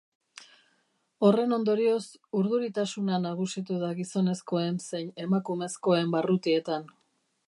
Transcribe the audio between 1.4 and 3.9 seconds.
ondorioz, urduritasuna nagusitu